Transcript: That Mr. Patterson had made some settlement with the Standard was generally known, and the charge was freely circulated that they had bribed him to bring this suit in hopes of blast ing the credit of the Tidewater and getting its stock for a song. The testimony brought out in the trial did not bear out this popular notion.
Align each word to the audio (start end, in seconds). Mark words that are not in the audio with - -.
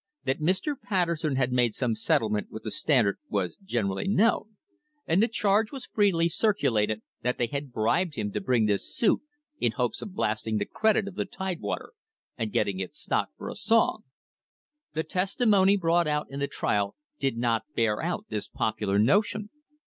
That 0.23 0.39
Mr. 0.39 0.73
Patterson 0.81 1.35
had 1.35 1.53
made 1.53 1.75
some 1.75 1.93
settlement 1.93 2.47
with 2.49 2.63
the 2.63 2.71
Standard 2.71 3.19
was 3.29 3.55
generally 3.63 4.07
known, 4.07 4.57
and 5.05 5.21
the 5.21 5.27
charge 5.27 5.71
was 5.71 5.85
freely 5.85 6.27
circulated 6.27 7.03
that 7.21 7.37
they 7.37 7.45
had 7.45 7.71
bribed 7.71 8.15
him 8.15 8.31
to 8.31 8.41
bring 8.41 8.65
this 8.65 8.91
suit 8.95 9.21
in 9.59 9.73
hopes 9.73 10.01
of 10.01 10.15
blast 10.15 10.47
ing 10.47 10.57
the 10.57 10.65
credit 10.65 11.07
of 11.07 11.13
the 11.13 11.25
Tidewater 11.25 11.91
and 12.35 12.51
getting 12.51 12.79
its 12.79 12.97
stock 12.99 13.29
for 13.37 13.47
a 13.47 13.53
song. 13.53 14.03
The 14.95 15.03
testimony 15.03 15.77
brought 15.77 16.07
out 16.07 16.25
in 16.31 16.39
the 16.39 16.47
trial 16.47 16.95
did 17.19 17.37
not 17.37 17.65
bear 17.75 18.01
out 18.01 18.25
this 18.27 18.47
popular 18.47 18.97
notion. 18.97 19.51